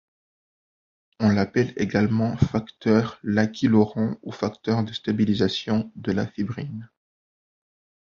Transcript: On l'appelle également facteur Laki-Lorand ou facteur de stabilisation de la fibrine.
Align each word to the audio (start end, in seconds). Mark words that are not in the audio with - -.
On 1.19 1.29
l'appelle 1.29 1.73
également 1.77 2.35
facteur 2.35 3.19
Laki-Lorand 3.21 4.17
ou 4.23 4.31
facteur 4.31 4.83
de 4.83 4.93
stabilisation 4.93 5.91
de 5.95 6.11
la 6.11 6.25
fibrine. 6.25 6.89